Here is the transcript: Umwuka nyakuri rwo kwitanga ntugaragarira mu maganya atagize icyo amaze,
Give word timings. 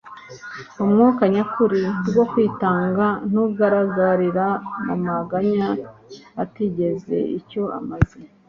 Umwuka 0.83 1.23
nyakuri 1.35 1.81
rwo 2.07 2.23
kwitanga 2.31 3.05
ntugaragarira 3.29 4.45
mu 4.85 4.95
maganya 5.07 5.69
atagize 6.43 7.17
icyo 7.39 7.63
amaze, 7.79 8.17